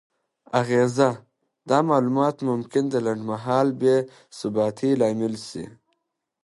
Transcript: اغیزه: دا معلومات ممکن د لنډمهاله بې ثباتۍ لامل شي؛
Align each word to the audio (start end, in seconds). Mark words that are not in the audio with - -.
اغیزه: 0.61 1.09
دا 1.69 1.77
معلومات 1.89 2.35
ممکن 2.49 2.83
د 2.89 2.95
لنډمهاله 3.05 3.73
بې 3.81 3.95
ثباتۍ 4.37 4.91
لامل 5.01 5.33
شي؛ 5.47 5.65